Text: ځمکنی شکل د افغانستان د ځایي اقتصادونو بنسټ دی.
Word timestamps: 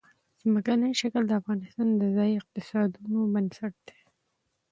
ځمکنی 0.41 0.91
شکل 1.01 1.23
د 1.27 1.31
افغانستان 1.41 1.87
د 1.95 2.03
ځایي 2.15 2.33
اقتصادونو 2.37 3.19
بنسټ 3.33 3.73
دی. 3.87 3.99